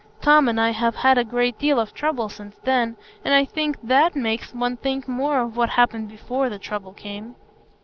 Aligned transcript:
Tom 0.19 0.47
and 0.47 0.59
I 0.59 0.71
have 0.71 0.95
had 0.95 1.19
a 1.19 1.23
great 1.23 1.59
deal 1.59 1.79
of 1.79 1.93
trouble 1.93 2.27
since 2.27 2.55
then, 2.63 2.97
and 3.23 3.35
I 3.35 3.45
think 3.45 3.77
that 3.83 4.15
makes 4.15 4.51
one 4.51 4.77
think 4.77 5.07
more 5.07 5.39
of 5.41 5.55
what 5.55 5.69
happened 5.69 6.09
before 6.09 6.49
the 6.49 6.57
trouble 6.57 6.93
came." 6.93 7.35